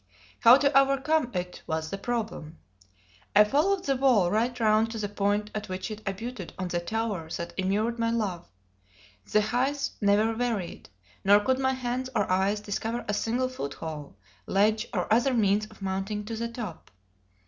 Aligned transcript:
How 0.39 0.57
to 0.57 0.75
overcome 0.75 1.29
it 1.35 1.61
was 1.67 1.91
the 1.91 1.97
problem. 1.99 2.57
I 3.35 3.43
followed 3.43 3.83
the 3.85 3.95
wall 3.95 4.31
right 4.31 4.59
round 4.59 4.89
to 4.93 4.97
the 4.97 5.07
point 5.07 5.51
at 5.53 5.69
which 5.69 5.91
it 5.91 6.01
abutted 6.07 6.53
on 6.57 6.69
the 6.69 6.79
tower 6.79 7.29
that 7.37 7.53
immured 7.55 7.99
my 7.99 8.09
love; 8.09 8.47
the 9.31 9.41
height 9.41 9.91
never 10.01 10.33
varied; 10.33 10.89
nor 11.23 11.39
could 11.41 11.59
my 11.59 11.73
hands 11.73 12.09
or 12.15 12.27
eyes 12.31 12.61
discover 12.61 13.05
a 13.07 13.13
single 13.13 13.47
foot 13.47 13.75
hole, 13.75 14.17
ledge, 14.47 14.87
or 14.91 15.05
other 15.13 15.35
means 15.35 15.67
of 15.67 15.83
mounting 15.83 16.25
to 16.25 16.35
the 16.35 16.47
top. 16.49 16.89